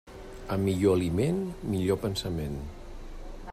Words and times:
A 0.55 0.55
millor 0.61 0.95
aliment, 0.99 1.37
millor 1.75 2.01
pensament. 2.07 2.59